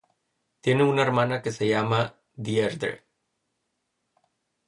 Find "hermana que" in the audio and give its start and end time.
1.03-1.51